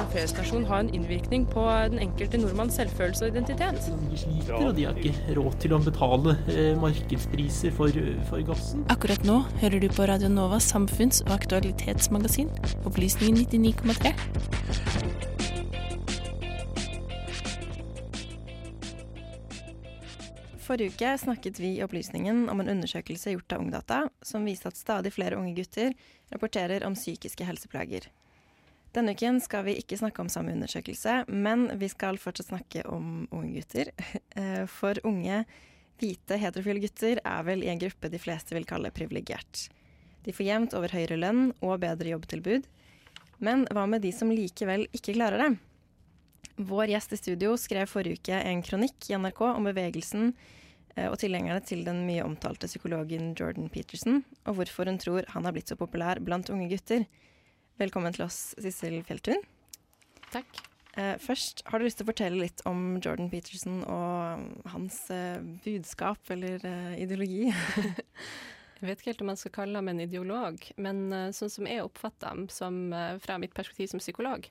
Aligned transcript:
som 0.00 0.08
feriestasjon 0.14 0.64
ha 0.64 0.78
en 0.80 0.88
innvirkning 0.94 1.42
på 1.50 1.62
den 1.92 2.00
enkelte 2.00 2.38
nordmanns 2.40 2.78
selvfølelse 2.78 3.26
og 3.26 3.34
identitet? 3.34 3.88
De 4.08 4.20
sliter, 4.22 4.54
og 4.56 4.74
de 4.78 4.86
har 4.88 4.96
ikke 4.96 5.34
råd 5.36 5.56
til 5.60 5.74
å 5.76 5.80
betale 5.84 6.36
eh, 6.48 6.72
markedspriser 6.80 7.74
for, 7.76 7.98
for 8.30 8.44
gassen. 8.48 8.86
Akkurat 8.92 9.26
nå 9.28 9.42
hører 9.60 9.82
du 9.82 9.88
på 9.92 10.06
Radio 10.08 10.30
Novas 10.32 10.70
samfunns- 10.72 11.20
og 11.26 11.34
aktualitetsmagasin, 11.36 12.48
Opplysningen 12.88 13.44
99,3. 13.44 14.14
Forrige 20.64 20.94
uke 20.94 21.12
snakket 21.18 21.60
vi 21.60 21.74
i 21.76 21.84
Opplysningen 21.84 22.46
om 22.48 22.62
en 22.62 22.72
undersøkelse 22.76 23.34
gjort 23.34 23.52
av 23.52 23.66
Ungdata, 23.66 24.00
som 24.22 24.48
viste 24.48 24.70
at 24.70 24.80
stadig 24.80 25.12
flere 25.12 25.36
unge 25.36 25.52
gutter 25.58 25.92
rapporterer 26.30 26.86
om 26.88 26.96
psykiske 26.96 27.44
helseplager. 27.44 28.08
Denne 28.90 29.14
uken 29.14 29.38
skal 29.42 29.62
vi 29.68 29.76
ikke 29.78 29.98
snakke 30.00 30.22
om 30.22 30.30
samme 30.32 30.50
undersøkelse, 30.56 31.24
men 31.30 31.68
vi 31.78 31.88
skal 31.92 32.18
fortsatt 32.18 32.50
snakke 32.50 32.82
om 32.90 33.26
unge 33.30 33.52
gutter. 33.60 33.92
Eh, 34.40 34.62
for 34.70 34.94
unge, 35.04 35.42
hvite, 35.98 36.36
heterofile 36.38 36.80
gutter 36.84 37.18
er 37.18 37.40
vel 37.44 37.64
i 37.64 37.70
en 37.72 37.80
gruppe 37.80 38.08
de 38.08 38.18
fleste 38.22 38.54
vil 38.54 38.66
kalle 38.68 38.92
privilegert. 38.94 39.66
De 40.22 40.32
får 40.32 40.46
jevnt 40.46 40.76
over 40.78 40.94
høyere 40.94 41.18
lønn 41.18 41.50
og 41.60 41.80
bedre 41.82 42.12
jobbtilbud. 42.12 42.68
Men 43.42 43.64
hva 43.74 43.86
med 43.90 44.04
de 44.04 44.12
som 44.14 44.30
likevel 44.30 44.86
ikke 44.96 45.16
klarer 45.16 45.42
det? 45.42 45.50
Vår 46.60 46.92
gjest 46.92 47.14
i 47.16 47.18
studio 47.20 47.54
skrev 47.58 47.88
forrige 47.90 48.20
uke 48.20 48.38
en 48.38 48.62
kronikk 48.64 49.10
i 49.10 49.16
NRK 49.18 49.42
om 49.48 49.66
bevegelsen 49.70 50.30
eh, 50.94 51.08
og 51.08 51.18
tilhengerne 51.22 51.62
til 51.64 51.82
den 51.86 52.04
mye 52.06 52.24
omtalte 52.26 52.68
psykologen 52.70 53.32
Jordan 53.38 53.70
Peterson, 53.72 54.22
og 54.44 54.60
hvorfor 54.60 54.90
hun 54.90 55.00
tror 55.00 55.28
han 55.34 55.48
har 55.48 55.56
blitt 55.56 55.72
så 55.72 55.78
populær 55.80 56.20
blant 56.22 56.52
unge 56.52 56.68
gutter. 56.70 57.06
Velkommen 57.80 58.12
til 58.12 58.26
oss, 58.26 58.50
Sissel 58.60 58.98
Fjelltun. 59.08 59.40
Takk. 60.28 60.58
Eh, 61.00 61.14
først, 61.16 61.62
har 61.64 61.80
du 61.80 61.86
lyst 61.86 61.96
til 61.96 62.04
å 62.04 62.10
fortelle 62.10 62.42
litt 62.42 62.60
om 62.68 62.98
Jordan 63.00 63.30
Peterson 63.32 63.78
og 63.88 64.68
hans 64.68 64.98
eh, 65.14 65.40
budskap 65.64 66.28
eller 66.34 66.60
eh, 66.68 66.98
ideologi? 67.00 67.46
Jeg 68.82 68.84
vet 68.84 69.00
ikke 69.00 69.10
helt 69.14 69.24
om 69.24 69.32
man 69.32 69.40
skal 69.40 69.54
kalle 69.54 69.80
ham 69.80 69.88
en 69.92 70.04
ideolog, 70.04 70.60
men 70.80 71.00
uh, 71.12 71.26
sånn 71.36 71.50
som 71.52 71.66
jeg 71.68 71.82
oppfatter 71.84 72.30
ham 72.30 72.46
som, 72.48 72.78
uh, 72.96 73.18
fra 73.20 73.36
mitt 73.36 73.52
perspektiv 73.52 73.90
som 73.90 74.00
psykolog, 74.00 74.46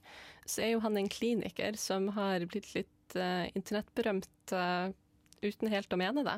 så 0.46 0.62
er 0.62 0.76
jo 0.76 0.84
han 0.84 1.00
en 1.02 1.10
kliniker 1.10 1.80
som 1.82 2.12
har 2.14 2.46
blitt 2.46 2.70
litt 2.76 3.16
uh, 3.18 3.50
internettberømt 3.58 4.54
uten 5.42 5.74
helt 5.74 5.98
å 5.98 5.98
mene 5.98 6.22
det. 6.28 6.38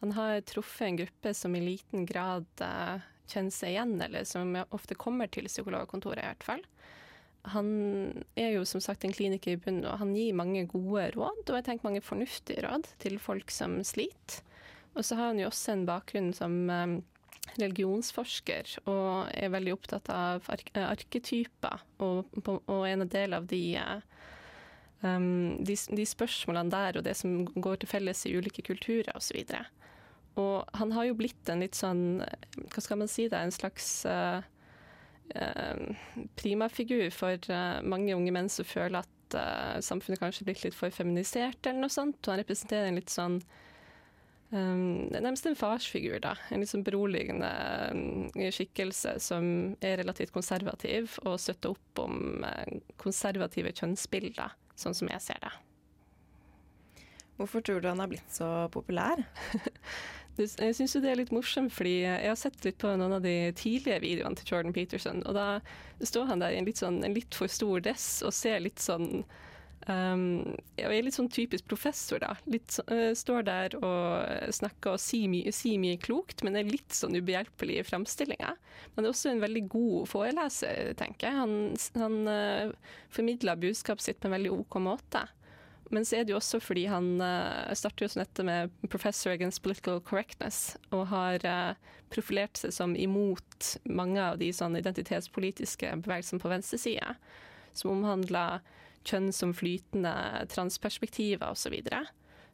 Han 0.00 0.16
har 0.16 0.40
truffet 0.48 0.88
en 0.88 0.98
gruppe 1.02 1.34
som 1.36 1.60
i 1.60 1.64
liten 1.66 2.08
grad 2.08 2.48
kjenner 3.26 3.54
seg 3.54 3.74
igjen, 3.74 3.96
eller 4.02 4.26
som 4.28 4.54
ofte 4.70 4.98
kommer 4.98 5.30
til 5.32 5.48
psykologkontoret 5.50 6.22
i 6.22 6.28
hvert 6.30 6.46
fall. 6.46 6.64
Han 7.54 7.68
er 8.34 8.56
jo 8.56 8.64
som 8.66 8.82
sagt 8.82 9.04
en 9.06 9.14
kliniker 9.14 9.54
i 9.54 9.60
bunnen, 9.62 9.86
og 9.86 10.00
han 10.00 10.14
gir 10.16 10.34
mange 10.34 10.64
gode 10.70 11.10
råd, 11.14 11.44
og 11.46 11.58
jeg 11.58 11.66
tenker 11.68 11.86
mange 11.86 12.02
fornuftige 12.02 12.64
råd 12.66 12.88
til 13.02 13.20
folk 13.22 13.52
som 13.54 13.78
sliter. 13.86 14.42
Og 14.96 15.04
så 15.04 15.18
har 15.18 15.30
han 15.30 15.42
jo 15.42 15.50
også 15.50 15.74
en 15.74 15.84
bakgrunn 15.86 16.32
som 16.34 16.56
religionsforsker 17.54 18.76
og 18.90 19.28
er 19.30 19.52
veldig 19.54 19.74
opptatt 19.76 20.10
av 20.12 20.48
ark 20.52 20.72
arketyper, 20.80 21.84
og, 22.02 22.32
og, 22.42 22.82
en 22.88 23.06
del 23.08 23.36
av 23.36 23.46
de, 23.50 23.62
um, 25.04 25.56
de, 25.62 25.76
de, 25.76 26.06
spørsmålene 26.08 26.72
der 26.74 26.98
og 26.98 27.06
det 27.06 27.16
som 27.18 27.44
går 27.46 27.82
til 27.82 27.92
felles 27.92 28.24
i 28.26 28.34
ulike 28.36 28.64
kulturer 28.66 29.12
osv. 29.16 29.44
Og, 29.46 29.86
og 30.36 30.76
han 30.76 30.92
har 30.92 31.08
jo 31.08 31.16
blitt 31.18 31.48
en 31.52 31.64
litt 31.64 31.76
sånn, 31.78 32.20
hva 32.20 32.84
skal 32.84 33.00
man 33.00 33.10
si 33.10 33.26
det, 33.32 33.38
en 33.40 33.54
slags 33.54 33.88
uh, 34.08 34.40
uh, 35.32 36.24
primafigur 36.36 37.08
for 37.14 37.40
uh, 37.52 37.78
mange 37.84 38.16
unge 38.16 38.34
menn 38.36 38.50
som 38.52 38.68
føler 38.68 39.02
at 39.02 39.12
samfunnet 39.82 40.20
kanskje 40.22 40.44
er 40.44 40.46
blitt 40.52 40.60
litt 40.62 40.76
for 40.76 40.92
feminisert 40.94 41.66
eller 41.66 41.82
noe 41.82 41.90
sånt. 41.90 42.20
Og 42.22 42.30
han 42.30 42.38
representerer 42.44 42.92
en 42.92 43.00
litt 43.00 43.12
sånn 43.12 43.40
Um, 44.54 45.08
nærmest 45.10 45.42
en 45.50 45.56
farsfigur, 45.58 46.20
da. 46.22 46.36
En 46.54 46.62
litt 46.62 46.70
sånn 46.70 46.84
beroligende 46.86 47.48
um, 47.90 48.28
skikkelse 48.54 49.16
som 49.18 49.48
er 49.82 49.98
relativt 49.98 50.30
konservativ, 50.30 51.16
og 51.26 51.40
støtter 51.42 51.74
opp 51.74 52.02
om 52.04 52.46
konservative 53.02 53.74
kjønnsbilder, 53.74 54.54
sånn 54.78 54.94
som 54.94 55.10
jeg 55.10 55.24
ser 55.24 55.42
det. 55.42 55.50
Hvorfor 57.36 57.60
tror 57.60 57.82
du 57.82 57.88
han 57.90 58.00
har 58.00 58.08
blitt 58.08 58.30
så 58.32 58.68
populær? 58.72 59.20
jeg 60.36 60.76
syns 60.76 60.94
jo 60.96 61.02
det 61.04 61.10
er 61.12 61.20
litt 61.20 61.32
morsomt, 61.34 61.72
fordi 61.74 61.98
jeg 62.04 62.28
har 62.28 62.38
sett 62.38 62.58
litt 62.66 62.78
på 62.82 62.92
noen 62.98 63.16
av 63.18 63.24
de 63.24 63.34
tidlige 63.56 64.02
videoene 64.04 64.38
til 64.38 64.52
Jordan 64.52 64.76
Peterson, 64.76 65.22
og 65.24 65.36
da 65.36 65.48
står 66.04 66.30
han 66.30 66.44
der 66.44 66.54
i 66.54 66.60
en 66.60 66.68
litt, 66.68 66.82
sånn, 66.82 67.02
en 67.06 67.16
litt 67.16 67.36
for 67.36 67.50
stor 67.50 67.82
dress 67.84 68.08
og 68.26 68.34
ser 68.36 68.64
litt 68.64 68.82
sånn 68.82 69.24
Um, 69.86 70.56
jeg 70.74 70.88
er 70.90 71.04
litt 71.06 71.14
sånn 71.14 71.28
typisk 71.30 71.68
professor, 71.70 72.18
da. 72.18 72.32
Litt, 72.50 72.74
uh, 72.90 73.12
står 73.14 73.44
der 73.46 73.76
og 73.78 74.50
snakker 74.56 74.96
og 74.96 75.02
sier 75.02 75.30
mye, 75.30 75.52
sier 75.54 75.78
mye 75.78 76.00
klokt, 76.02 76.42
men 76.42 76.58
er 76.58 76.66
litt 76.66 76.96
sånn 76.96 77.14
ubehjelpelig 77.14 77.78
i 77.78 77.84
framstillinga. 77.86 78.56
Men 78.96 79.06
er 79.06 79.12
også 79.12 79.30
en 79.30 79.44
veldig 79.44 79.62
god 79.70 80.10
foreleser, 80.10 80.90
tenker 80.98 81.28
jeg. 81.28 81.38
Han, 81.38 82.02
han 82.02 82.18
uh, 82.26 82.96
formidler 83.14 83.62
budskapet 83.62 84.08
sitt 84.08 84.18
på 84.18 84.30
en 84.30 84.34
veldig 84.40 84.56
OK 84.56 84.80
måte. 84.82 85.22
Men 85.90 86.04
så 86.04 86.18
er 86.18 86.26
det 86.26 86.34
jo 86.34 86.40
også 86.40 86.58
fordi 86.62 86.86
han 86.90 87.20
uh, 87.22 87.70
starter 87.78 88.06
jo 88.06 88.18
dette 88.18 88.44
med 88.46 88.72
Professor 88.90 89.32
against 89.32 89.62
political 89.62 90.00
correctness, 90.02 90.76
og 90.90 91.06
har 91.12 91.44
uh, 91.46 91.94
profilert 92.10 92.58
seg 92.58 92.74
som 92.74 92.96
imot 92.98 93.76
mange 93.86 94.22
av 94.22 94.40
de 94.42 94.50
sånn 94.54 94.78
identitetspolitiske 94.78 95.92
bevegelsene 96.02 96.42
på 96.42 96.50
venstresida, 96.50 97.14
som 97.76 97.94
omhandler 97.94 98.64
kjønn 99.06 99.30
som 99.34 99.54
flytende, 99.54 100.14
transperspektiver 100.50 101.46
osv. 101.52 101.66
Så, 101.66 101.70
videre. 101.74 102.00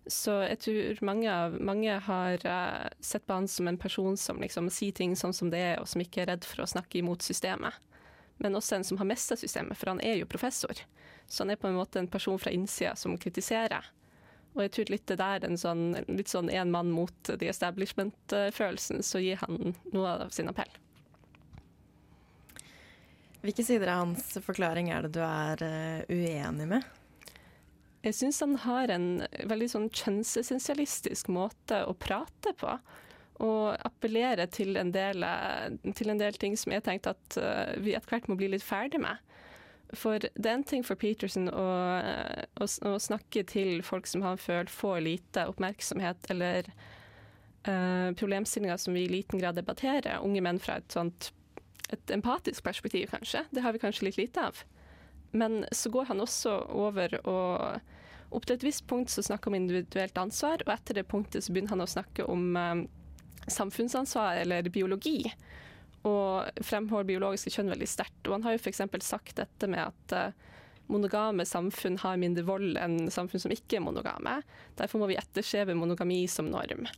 så 0.09 0.35
jeg 0.45 0.59
tror 0.65 1.01
mange, 1.09 1.37
mange 1.61 1.97
har 2.09 2.45
uh, 2.45 2.91
sett 3.01 3.25
på 3.27 3.41
han 3.41 3.49
som 3.49 3.71
en 3.71 3.81
person 3.81 4.19
som 4.21 4.41
liksom 4.45 4.69
sier 4.73 4.93
ting 4.97 5.17
sånn 5.17 5.37
som 5.37 5.53
det 5.53 5.65
er, 5.73 5.81
og 5.81 5.89
som 5.89 6.05
ikke 6.05 6.27
er 6.27 6.35
redd 6.35 6.49
for 6.49 6.65
å 6.65 6.71
snakke 6.75 7.01
imot 7.01 7.25
systemet. 7.25 7.81
Men 8.43 8.59
også 8.59 8.77
en 8.77 8.85
som 8.87 8.99
har 8.99 9.09
mista 9.09 9.39
systemet, 9.39 9.79
for 9.79 9.93
han 9.93 10.03
er 10.03 10.19
jo 10.19 10.29
professor. 10.31 10.85
Så 11.31 11.45
han 11.45 11.55
er 11.55 11.61
på 11.61 11.71
en 11.71 11.79
måte 11.79 12.01
en 12.03 12.11
person 12.11 12.41
fra 12.43 12.51
innsida 12.51 12.97
som 12.99 13.15
kritiserer. 13.21 13.87
Og 14.53 14.67
jeg 14.67 14.73
tror 14.75 14.91
litt 14.93 15.07
det 15.09 15.17
der, 15.21 15.45
en 15.47 15.61
sånn, 15.61 15.85
litt 16.11 16.29
sånn 16.29 16.51
en 16.53 16.73
mann 16.75 16.91
mot 16.93 17.31
the 17.31 17.49
establishment-følelsen, 17.49 19.01
så 19.07 19.23
gir 19.23 19.41
han 19.41 19.77
noe 19.95 20.17
av 20.27 20.35
sin 20.35 20.51
appell. 20.51 20.73
Hvilke 23.43 23.65
sider 23.67 23.91
av 23.91 24.05
hans 24.05 24.37
forklaring 24.45 24.93
er 24.95 25.07
det 25.07 25.17
du 25.17 25.23
er 25.25 25.65
uh, 25.65 26.11
uenig 26.13 26.69
med? 26.77 26.85
Jeg 28.03 28.19
syns 28.19 28.43
han 28.43 28.59
har 28.65 28.91
en 28.91 29.09
veldig 29.51 29.69
sånn 29.71 29.89
kjønnsessensialistisk 29.95 31.31
måte 31.33 31.81
å 31.87 31.95
prate 31.95 32.53
på. 32.59 32.77
Og 33.43 33.75
appellere 33.83 34.47
til 34.55 34.79
en 34.79 34.93
del, 34.95 35.25
til 35.99 36.13
en 36.13 36.21
del 36.21 36.39
ting 36.39 36.55
som 36.59 36.75
jeg 36.75 36.85
tenkte 36.87 37.17
at 37.17 37.39
uh, 37.43 37.75
vi 37.83 37.97
etter 37.97 38.15
hvert 38.15 38.31
må 38.31 38.39
bli 38.39 38.53
litt 38.53 38.63
ferdig 38.63 39.03
med. 39.03 39.19
For 39.99 40.23
det 40.23 40.47
er 40.47 40.55
en 40.55 40.65
ting 40.65 40.87
for 40.87 40.97
Peterson 40.97 41.51
å, 41.53 41.67
å, 42.57 42.69
å 42.89 42.93
snakke 43.03 43.43
til 43.51 43.83
folk 43.85 44.07
som 44.09 44.23
han 44.25 44.41
føler 44.41 44.71
får 44.73 45.03
lite 45.05 45.45
oppmerksomhet, 45.51 46.31
eller 46.33 46.71
uh, 47.67 48.15
problemstillinger 48.17 48.81
som 48.81 48.97
vi 48.97 49.05
i 49.05 49.13
liten 49.19 49.43
grad 49.43 49.59
debatterer. 49.59 50.23
Unge 50.23 50.45
menn 50.45 50.63
fra 50.63 50.79
et 50.81 50.95
sånt 50.95 51.33
et 51.93 52.13
empatisk 52.15 52.65
perspektiv, 52.65 53.11
kanskje. 53.13 53.45
Det 53.53 53.63
har 53.65 53.75
vi 53.75 53.83
kanskje 53.83 54.07
litt 54.07 54.17
lite 54.17 54.47
av. 54.49 54.63
Men 55.37 55.67
så 55.73 55.91
går 55.93 56.09
han 56.13 56.25
også 56.25 56.55
over 56.73 57.19
og 57.27 57.83
Opp 58.33 58.47
til 58.49 58.57
et 58.57 58.63
visst 58.65 58.87
punkt 58.89 59.13
så 59.13 59.21
snakker 59.21 59.51
om 59.51 59.59
individuelt 59.59 60.17
ansvar, 60.17 60.63
og 60.65 60.71
etter 60.73 60.97
det 60.97 61.03
punktet 61.05 61.45
så 61.45 61.53
begynner 61.53 61.75
han 61.75 61.85
å 61.85 61.91
snakke 61.93 62.25
om 62.33 62.55
um, 62.57 62.79
samfunnsansvar 63.51 64.43
eller 64.45 64.71
biologi. 64.73 65.25
Og 66.09 66.63
fremholder 66.67 67.13
biologiske 67.13 67.53
kjønn 67.55 67.73
veldig 67.73 67.89
sterkt. 67.91 68.25
Og 68.27 68.37
han 68.39 68.47
har 68.47 68.57
jo 68.57 68.63
f.eks. 68.63 68.83
sagt 69.07 69.37
dette 69.39 69.71
med 69.71 69.85
at 69.85 70.17
uh, 70.19 70.51
monogame 70.93 71.47
samfunn 71.47 71.99
har 72.03 72.21
mindre 72.21 72.45
vold 72.47 72.77
enn 72.81 73.07
samfunn 73.13 73.43
som 73.45 73.55
ikke 73.55 73.79
er 73.79 73.87
monogame. 73.87 74.41
Derfor 74.79 75.03
må 75.03 75.11
vi 75.11 75.19
etterskjeve 75.21 75.77
monogami 75.79 76.25
som 76.31 76.51
norm. 76.51 76.89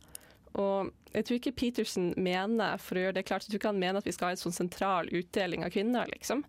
Og 0.55 0.91
jeg 1.11 1.27
tror 1.27 1.39
ikke 1.39 1.55
Peterson 1.59 2.13
mener 2.19 2.79
for 2.81 2.97
å 2.97 3.05
gjøre 3.05 3.17
det 3.17 3.25
klart, 3.27 3.45
jeg 3.45 3.53
tror 3.53 3.61
ikke 3.61 3.73
han 3.73 3.81
mener 3.81 3.99
at 3.99 4.07
vi 4.07 4.13
skal 4.15 4.29
ha 4.29 4.35
en 4.35 4.41
sånn 4.41 4.55
sentral 4.55 5.11
utdeling 5.11 5.65
av 5.67 5.73
kvinner, 5.75 6.07
liksom. 6.11 6.45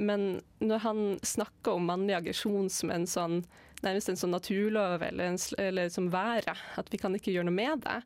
Men 0.00 0.40
når 0.64 0.84
han 0.86 1.02
snakker 1.26 1.76
om 1.76 1.88
mannlig 1.90 2.16
aggresjon 2.16 2.70
som 2.72 2.92
en 2.94 3.04
sånn, 3.08 3.42
nærmest 3.84 4.08
en 4.08 4.20
sånn 4.20 4.32
naturlov 4.32 5.04
eller, 5.04 5.34
en, 5.34 5.40
eller 5.60 5.92
som 5.92 6.08
været, 6.12 6.60
at 6.80 6.92
vi 6.92 7.00
kan 7.00 7.16
ikke 7.16 7.34
gjøre 7.34 7.50
noe 7.50 7.58
med 7.58 7.84
det, 7.84 7.98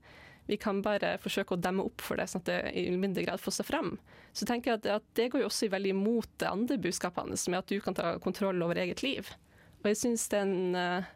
vi 0.47 0.59
kan 0.61 0.83
bare 0.85 1.17
forsøke 1.23 1.57
å 1.57 1.61
demme 1.61 1.87
opp 1.87 2.05
for 2.05 2.19
det, 2.19 2.29
sånn 2.31 2.45
at 2.45 2.51
det 2.51 2.59
i 2.79 2.87
mindre 2.95 3.25
grad 3.27 3.43
får 3.43 3.59
seg 3.59 3.69
fram. 3.69 3.97
Så 4.37 4.47
tenker 4.49 4.73
jeg 4.73 4.81
at, 4.81 4.89
at 5.01 5.07
det 5.19 5.31
går 5.33 5.43
jo 5.43 5.51
også 5.51 5.71
veldig 5.73 5.95
imot 5.95 6.31
det 6.43 6.51
andre 6.51 6.79
budskapet 6.83 7.25
hans, 7.25 7.49
med 7.51 7.63
at 7.63 7.73
du 7.73 7.81
kan 7.83 7.97
ta 7.99 8.17
kontroll 8.23 8.63
over 8.63 8.79
eget 8.79 9.03
liv. 9.03 9.33
Og 9.83 9.91
jeg 9.91 10.01
syns 10.03 10.29
det 10.33 10.43
er 10.43 10.55
uh, 10.77 11.13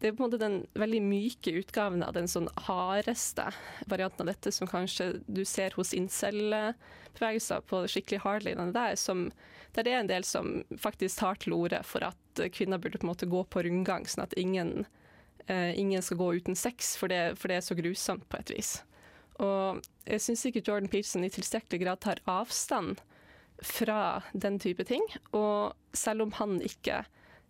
det 0.00 0.10
er 0.10 0.12
på 0.12 0.20
en 0.20 0.26
måte 0.26 0.40
den 0.40 0.56
veldig 0.76 0.98
myke 1.00 1.54
utgaven 1.56 2.02
av 2.04 2.12
den 2.12 2.28
sånn 2.28 2.50
hardeste 2.66 3.46
varianten 3.88 4.26
av 4.26 4.34
dette 4.34 4.52
som 4.52 4.68
kanskje 4.68 5.22
du 5.24 5.40
ser 5.48 5.72
hos 5.78 5.94
incel-bevegelser 5.96 7.64
på 7.70 7.80
skikkelig 7.88 8.20
hardlinene 8.26 8.76
der, 8.76 8.98
som, 9.00 9.30
der 9.72 9.86
det 9.86 9.94
er 9.94 10.02
en 10.02 10.10
del 10.10 10.26
som 10.28 10.58
faktisk 10.82 11.22
tar 11.22 11.40
til 11.40 11.56
orde 11.56 11.80
for 11.88 12.04
at 12.04 12.44
kvinner 12.52 12.82
burde 12.82 13.00
på 13.00 13.08
en 13.08 13.12
måte 13.14 13.30
gå 13.30 13.40
på 13.48 13.64
rundgang, 13.64 14.04
sånn 14.04 14.26
at 14.26 14.36
ingen, 14.36 14.84
eh, 14.84 15.05
ingen 15.48 16.02
skal 16.02 16.18
gå 16.18 16.32
uten 16.40 16.56
sex, 16.58 16.94
for 16.98 17.12
det, 17.12 17.36
for 17.38 17.48
det, 17.48 17.60
er 17.60 17.66
så 17.66 17.76
grusomt 17.78 18.24
på 18.28 18.40
et 18.40 18.50
vis. 18.56 18.70
Og 19.42 19.82
jeg 20.06 20.22
syns 20.24 20.46
ikke 20.48 20.64
Jordan 20.64 20.90
Peterson 20.90 21.26
i 21.26 21.30
tilstrekkelig 21.32 21.82
grad 21.84 22.00
tar 22.02 22.22
avstand 22.30 23.02
fra 23.62 24.22
den 24.32 24.58
type 24.60 24.84
ting, 24.84 25.04
og 25.36 25.76
selv 25.96 26.26
om 26.26 26.34
han 26.40 26.58
ikke 26.64 27.04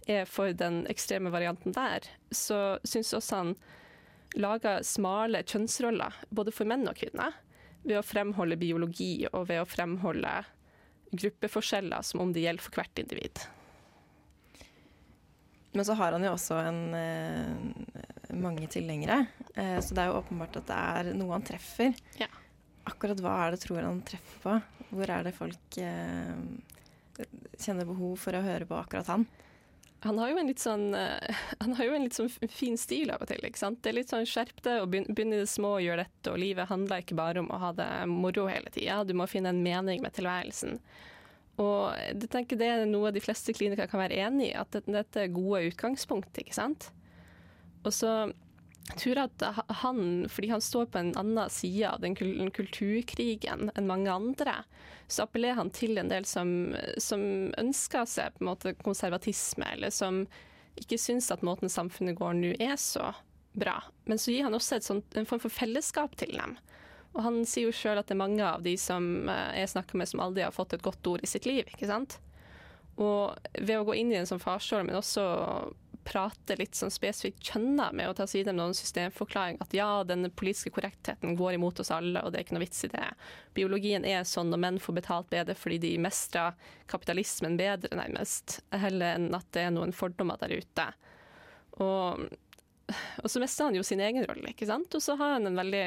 er 0.07 0.29
for 0.31 0.55
den 0.55 0.85
ekstreme 0.91 1.33
varianten 1.35 1.75
der, 1.75 2.07
så 2.31 2.79
syns 2.87 3.15
også 3.17 3.41
han 3.43 3.57
lager 4.37 4.85
smale 4.87 5.43
kjønnsroller, 5.47 6.15
både 6.31 6.55
for 6.55 6.69
menn 6.69 6.87
og 6.87 6.99
kvinner, 6.99 7.35
ved 7.87 8.01
å 8.01 8.07
fremholde 8.07 8.59
biologi 8.59 9.27
og 9.33 9.49
ved 9.51 9.63
å 9.63 9.69
fremholde 9.69 10.33
gruppeforskjeller 11.17 12.03
som 12.07 12.23
om 12.25 12.33
det 12.35 12.43
gjelder 12.43 12.67
for 12.67 12.81
hvert 12.81 13.03
individ. 13.03 13.43
Men 15.77 15.85
så 15.85 15.93
har 15.99 16.15
han 16.17 16.25
jo 16.25 16.33
også 16.33 16.57
en, 16.65 16.83
eh, 16.97 18.33
mange 18.33 18.65
tilhengere, 18.73 19.27
eh, 19.55 19.77
så 19.85 19.95
det 19.95 20.03
er 20.03 20.09
jo 20.09 20.21
åpenbart 20.23 20.57
at 20.57 20.71
det 20.71 20.77
er 20.77 21.11
noe 21.19 21.35
han 21.35 21.45
treffer. 21.45 21.93
Ja. 22.17 22.31
Akkurat 22.89 23.21
hva 23.21 23.35
er 23.45 23.53
det 23.53 23.61
tror 23.61 23.85
han 23.85 24.01
treffer 24.07 24.39
på? 24.41 24.55
Hvor 24.97 25.11
er 25.13 25.27
det 25.27 25.35
folk 25.37 25.77
eh, 25.83 26.39
kjenner 27.61 27.85
behov 27.89 28.15
for 28.23 28.39
å 28.39 28.45
høre 28.47 28.69
på 28.69 28.79
akkurat 28.79 29.13
han? 29.13 29.27
han 30.07 30.21
har 30.21 30.31
jo 30.31 30.39
en 30.39 30.47
litt 30.47 30.61
sånn 30.63 30.85
Han 31.65 31.73
har 31.75 31.87
jo 31.89 31.95
en 31.97 32.05
litt 32.05 32.15
sånn 32.15 32.29
fin 32.31 32.77
stil 32.79 33.11
av 33.11 33.25
og 33.25 33.31
til. 33.31 33.43
ikke 33.43 33.59
sant? 33.59 33.81
Det 33.83 33.91
er 33.91 33.97
litt 33.97 34.13
sånn 34.13 34.29
skjerp 34.29 34.61
deg 34.63 34.85
og 34.85 34.93
begynne 34.93 35.35
i 35.35 35.43
det 35.43 35.51
små 35.51 35.75
og 35.79 35.83
gjøre 35.83 36.05
dette. 36.05 36.33
Og 36.33 36.41
livet 36.41 36.71
handler 36.71 37.03
ikke 37.03 37.19
bare 37.19 37.43
om 37.43 37.51
å 37.51 37.61
ha 37.61 37.73
det 37.77 37.89
moro 38.09 38.47
hele 38.47 38.71
tida. 38.71 39.03
Du 39.05 39.17
må 39.19 39.27
finne 39.29 39.51
en 39.53 39.65
mening 39.65 40.05
med 40.05 40.15
tilværelsen. 40.17 40.79
Og 41.63 41.95
jeg 41.97 42.29
tenker 42.33 42.59
det 42.61 42.69
er 42.69 42.89
noe 42.89 43.13
de 43.15 43.23
fleste 43.25 43.55
klinikere 43.57 43.89
kan 43.89 44.03
være 44.03 44.19
enig 44.27 44.51
i, 44.51 44.57
at 44.59 44.77
dette 44.85 45.23
er 45.23 45.33
gode 45.33 45.71
utgangspunkt. 45.71 46.37
ikke 46.43 46.57
sant? 46.57 46.91
Og 47.87 47.95
så 47.95 48.33
tror 48.95 49.19
jeg 49.19 49.31
at 49.33 49.63
han, 49.81 50.27
fordi 50.31 50.51
han 50.53 50.63
står 50.63 50.91
på 50.93 51.01
en 51.01 51.15
annen 51.19 51.51
side 51.51 51.89
av 51.89 52.03
den 52.05 52.15
kulturkrigen 52.15 53.71
enn 53.75 53.89
mange 53.89 54.13
andre, 54.13 54.61
så 55.11 55.25
appellerer 55.25 55.59
han 55.59 55.73
til 55.75 55.99
en 55.99 56.11
del 56.11 56.27
som, 56.29 56.75
som 57.03 57.23
ønsker 57.59 58.07
seg 58.11 58.37
på 58.37 58.45
en 58.45 58.51
måte 58.51 58.75
konservatisme, 58.83 59.67
eller 59.75 59.95
som 59.95 60.25
ikke 60.79 60.99
syns 61.01 61.33
at 61.33 61.45
måten 61.47 61.73
samfunnet 61.73 62.19
går 62.19 62.37
nå 62.37 62.53
er 62.61 62.77
så 62.79 63.11
bra. 63.57 63.81
Men 64.05 64.21
så 64.21 64.35
gir 64.35 64.47
han 64.47 64.55
også 64.55 64.81
sånt, 64.85 65.17
en 65.17 65.29
form 65.29 65.43
for 65.43 65.53
fellesskap 65.53 66.19
til 66.21 66.37
dem. 66.37 66.57
Og 67.17 67.25
han 67.25 67.41
sier 67.49 67.71
jo 67.71 67.75
sjøl 67.75 67.99
at 67.99 68.09
det 68.11 68.17
er 68.17 68.21
mange 68.21 68.45
av 68.45 68.63
de 68.65 68.77
som 68.81 69.29
eh, 69.33 69.59
jeg 69.63 69.73
snakker 69.73 69.99
med 69.99 70.11
som 70.11 70.23
aldri 70.25 70.45
har 70.45 70.55
fått 70.55 70.77
et 70.77 70.85
godt 70.85 71.09
ord 71.09 71.25
i 71.25 71.31
sitt 71.31 71.49
liv. 71.49 71.65
ikke 71.73 71.89
sant? 71.89 72.19
Og 73.01 73.37
ved 73.57 73.77
å 73.79 73.87
gå 73.89 73.97
inn 73.97 74.13
i 74.13 74.21
en 74.21 74.29
sånn 74.29 74.41
farsrolle, 74.41 74.89
men 74.89 75.01
også 75.01 75.25
prate 76.07 76.55
litt 76.61 76.77
sånn 76.79 76.93
spesifikt 76.93 77.43
kjønna 77.51 77.89
med 77.97 78.09
å 78.09 78.15
ta 78.17 78.29
side 78.31 78.53
med 78.53 78.61
noen 78.61 78.77
systemforklaring. 78.79 79.59
At 79.61 79.75
ja, 79.75 80.05
den 80.07 80.29
politiske 80.31 80.71
korrektheten 80.77 81.35
går 81.39 81.57
imot 81.57 81.81
oss 81.83 81.91
alle, 81.95 82.23
og 82.23 82.33
det 82.33 82.41
er 82.41 82.47
ikke 82.47 82.57
noe 82.57 82.65
vits 82.65 82.87
i 82.87 82.93
det. 82.93 83.09
Biologien 83.59 84.07
er 84.07 84.23
sånn, 84.29 84.55
og 84.55 84.63
menn 84.63 84.81
får 84.83 85.01
betalt 85.01 85.31
bedre 85.33 85.57
fordi 85.59 85.81
de 85.83 85.93
mestrer 86.03 86.55
kapitalismen 86.93 87.59
bedre, 87.59 87.91
nærmest. 87.99 88.61
Heller 88.71 89.19
enn 89.19 89.33
at 89.37 89.51
det 89.57 89.67
er 89.67 89.75
noen 89.75 89.95
fordommer 89.97 90.39
der 90.41 90.55
ute. 90.57 90.87
Og, 91.83 92.29
og 93.25 93.31
så 93.33 93.43
mestrer 93.43 93.73
han 93.73 93.81
jo 93.81 93.87
sin 93.87 94.05
egen 94.05 94.29
rolle, 94.31 94.55
ikke 94.55 94.71
sant. 94.71 94.95
Og 94.95 95.03
så 95.03 95.19
har 95.19 95.37
han 95.37 95.51
en 95.51 95.59
veldig 95.59 95.87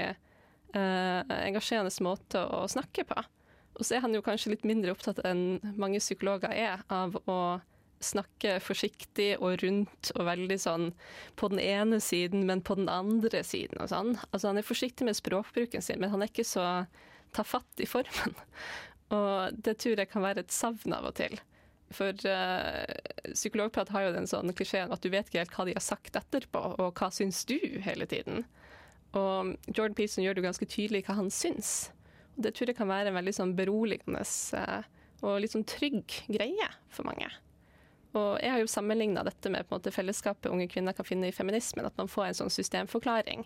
engasjerende 0.73 1.91
måte 2.05 2.43
å 2.45 2.65
snakke 2.69 3.05
på. 3.09 3.17
Og 3.79 3.87
så 3.87 3.95
er 3.95 4.03
han 4.03 4.13
jo 4.13 4.21
kanskje 4.25 4.53
litt 4.53 4.67
mindre 4.67 4.93
opptatt 4.93 5.21
enn 5.25 5.61
mange 5.79 6.01
psykologer 6.03 6.51
er 6.51 6.83
av 6.91 7.15
å 7.31 7.39
snakke 8.03 8.57
forsiktig 8.63 9.33
og 9.43 9.59
rundt 9.63 10.11
og 10.15 10.25
veldig 10.27 10.57
sånn 10.59 10.87
på 11.39 11.49
den 11.51 11.61
ene 11.63 11.99
siden, 12.03 12.45
men 12.47 12.63
på 12.63 12.77
den 12.79 12.89
andre 12.91 13.43
siden 13.43 13.79
og 13.83 13.91
sånn. 13.91 14.13
Altså 14.31 14.51
han 14.51 14.59
er 14.59 14.67
forsiktig 14.67 15.07
med 15.07 15.17
språkbruken 15.19 15.83
sin, 15.83 15.99
men 16.01 16.11
han 16.13 16.23
er 16.23 16.31
ikke 16.31 16.47
så 16.47 16.65
ta 17.35 17.45
fatt 17.45 17.83
i 17.83 17.87
formen. 17.89 18.35
Og 19.15 19.55
det 19.65 19.79
tror 19.81 19.97
jeg 19.97 20.09
kan 20.11 20.21
være 20.21 20.43
et 20.45 20.53
savn 20.53 20.93
av 20.93 21.07
og 21.09 21.15
til. 21.17 21.33
For 21.93 22.13
uh, 22.29 22.85
psykologprat 23.33 23.89
har 23.89 24.05
jo 24.05 24.11
den 24.13 24.29
sånn 24.29 24.53
klisjeen 24.53 24.93
at 24.93 25.01
du 25.01 25.09
vet 25.09 25.29
ikke 25.29 25.41
helt 25.41 25.55
hva 25.57 25.65
de 25.65 25.73
har 25.73 25.81
sagt 25.81 26.19
etterpå, 26.19 26.61
og 26.77 26.99
hva 26.99 27.09
syns 27.13 27.41
du 27.49 27.57
hele 27.85 28.05
tiden. 28.09 28.45
Og 29.17 29.55
Jordan 29.73 29.95
Peterson 29.97 30.23
gjør 30.23 30.37
det 30.37 30.43
jo 30.43 30.49
ganske 30.49 30.69
tydelig 30.69 31.03
hva 31.07 31.17
han 31.17 31.31
syns. 31.33 31.89
Og 32.37 32.45
det 32.45 32.53
tror 32.55 32.69
jeg 32.69 32.77
kan 32.77 32.91
være 32.91 33.11
en 33.11 33.17
veldig 33.17 33.35
sånn 33.35 33.55
beroligende 33.57 34.21
uh, 34.21 34.81
og 35.25 35.39
litt 35.41 35.55
sånn 35.55 35.67
trygg 35.67 36.21
greie 36.29 36.69
for 36.93 37.09
mange. 37.09 37.27
Og 38.17 38.39
jeg 38.41 38.53
har 38.53 38.61
jo 38.61 38.69
sammenligna 38.69 39.23
dette 39.25 39.51
med 39.53 39.67
på 39.67 39.75
en 39.75 39.79
måte, 39.81 39.93
fellesskapet 39.93 40.49
unge 40.49 40.69
kvinner 40.71 40.95
kan 40.97 41.05
finne 41.05 41.29
i 41.29 41.35
feminismen, 41.35 41.85
at 41.85 41.97
man 41.99 42.09
får 42.09 42.29
en 42.29 42.39
sånn 42.39 42.53
systemforklaring. 42.53 43.43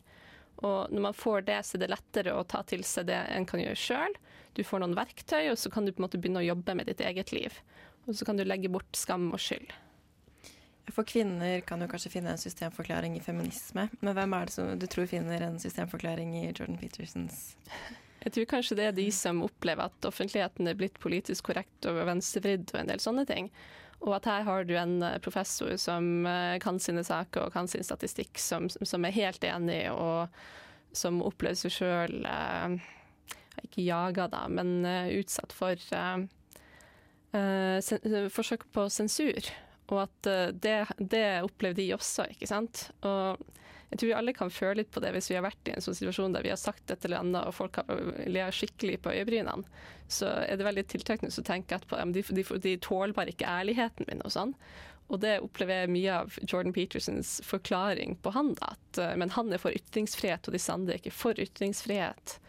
Og 0.64 0.94
når 0.94 1.04
man 1.10 1.18
får 1.18 1.48
det, 1.50 1.58
så 1.66 1.76
er 1.76 1.84
det 1.84 1.92
lettere 1.92 2.36
å 2.38 2.46
ta 2.48 2.62
til 2.68 2.86
seg 2.88 3.10
det 3.10 3.18
en 3.34 3.48
kan 3.50 3.60
gjøre 3.60 3.80
sjøl. 3.80 4.16
Du 4.56 4.62
får 4.64 4.84
noen 4.84 4.96
verktøy, 4.96 5.50
og 5.52 5.58
så 5.60 5.72
kan 5.74 5.84
du 5.84 5.92
på 5.92 6.00
en 6.00 6.06
måte 6.06 6.22
begynne 6.22 6.44
å 6.44 6.48
jobbe 6.48 6.78
med 6.80 6.88
ditt 6.88 7.02
eget 7.04 7.34
liv. 7.36 7.58
Og 8.06 8.16
så 8.16 8.28
kan 8.28 8.40
du 8.40 8.46
legge 8.46 8.72
bort 8.72 8.96
skam 8.96 9.32
og 9.34 9.42
skyld. 9.42 9.74
For 10.92 11.08
kvinner 11.08 11.62
kan 11.64 11.82
jo 11.82 11.88
kanskje 11.88 12.12
finne 12.18 12.34
en 12.34 12.42
systemforklaring 12.42 13.16
i 13.16 13.24
feminisme, 13.24 13.88
men 14.02 14.16
hvem 14.18 14.34
er 14.36 14.50
det 14.50 14.56
som 14.56 14.74
du 14.80 14.88
tror 14.92 15.08
finner 15.08 15.46
en 15.46 15.62
systemforklaring 15.62 16.36
i 16.42 16.48
Jordan 16.52 16.80
Petersons 16.82 17.54
jeg 18.24 18.32
tror 18.36 18.50
kanskje 18.54 18.78
det 18.80 18.86
er 18.88 18.96
de 18.96 19.06
som 19.12 19.42
opplever 19.44 19.90
at 19.90 20.08
offentligheten 20.08 20.70
er 20.70 20.78
blitt 20.80 21.00
politisk 21.04 21.50
korrekt 21.50 21.88
og 21.90 22.06
venstrevridd 22.08 22.70
og 22.72 22.80
en 22.80 22.92
del 22.94 23.02
sånne 23.04 23.26
ting. 23.28 23.50
Og 24.04 24.16
at 24.18 24.28
her 24.28 24.46
har 24.48 24.68
du 24.68 24.74
en 24.80 24.98
eh, 25.04 25.20
professor 25.24 25.76
som 25.80 26.28
eh, 26.28 26.60
kan 26.64 26.80
sine 26.80 27.04
saker 27.08 27.46
og 27.46 27.56
kan 27.56 27.68
sin 27.72 27.84
statistikk, 27.84 28.40
som, 28.40 28.70
som 28.72 29.08
er 29.08 29.16
helt 29.16 29.44
enig, 29.48 29.82
og 29.92 30.32
som 30.96 31.24
opplever 31.26 31.60
seg 31.60 31.76
sjøl 31.76 32.28
eh, 32.30 32.80
ikke 33.64 33.86
jaga, 33.86 34.28
da, 34.32 34.46
men 34.50 34.82
utsatt 35.14 35.54
for 35.54 35.78
uh, 35.94 36.26
forsøk 38.34 38.66
på 38.74 38.88
sensur. 38.92 39.52
Og 39.92 40.06
at 40.06 40.30
det, 40.64 40.78
det 40.98 41.26
opplever 41.44 41.76
de 41.76 41.90
også, 41.98 42.30
ikke 42.32 42.48
sant. 42.48 42.86
Og 43.04 43.42
jeg 43.94 44.00
tror 44.00 44.10
vi 44.10 44.16
alle 44.18 44.34
kan 44.34 44.50
føle 44.50 44.80
litt 44.80 44.90
på 44.90 45.02
det 45.04 45.12
hvis 45.14 45.28
vi 45.30 45.36
har 45.38 45.44
vært 45.46 45.70
i 45.70 45.74
en 45.76 45.84
sånn 45.84 45.94
situasjon 45.94 46.34
der 46.34 46.42
vi 46.42 46.50
har 46.50 46.58
sagt 46.58 46.90
et 46.90 47.04
eller 47.06 47.22
annet 47.22 47.46
og 47.46 47.54
folk 47.54 47.78
har 47.78 48.00
ler 48.26 48.56
skikkelig 48.56 48.96
på 49.04 49.14
øyebrynene. 49.14 49.68
Så 50.10 50.32
er 50.48 50.58
det 50.58 50.66
veldig 50.66 50.86
tiltrekkende 50.90 51.30
å 51.30 51.46
tenke 51.46 51.78
at 51.78 51.86
at 51.94 52.16
de, 52.16 52.24
de, 52.26 52.46
de 52.64 52.74
tåler 52.82 53.14
bare 53.14 53.36
ikke 53.36 53.52
ærligheten 53.52 54.10
min 54.10 54.24
og 54.26 54.34
sånn. 54.34 54.56
Og 55.14 55.22
det 55.22 55.36
opplever 55.46 55.84
jeg 55.84 55.94
mye 55.94 56.16
av 56.24 56.40
Jordan 56.42 56.74
Petersons 56.74 57.36
forklaring 57.46 58.18
på 58.24 58.34
han. 58.34 58.56
da, 58.58 58.74
at, 58.74 58.98
eh, 59.04 59.16
Men 59.20 59.36
han 59.36 59.54
er 59.54 59.62
for 59.62 59.76
ytringsfrihet, 59.76 60.48
og 60.48 60.58
disse 60.58 60.74
andre 60.74 60.96
er 60.96 61.04
ikke 61.04 61.14
for 61.14 61.38
ytringsfrihet. 61.38 62.40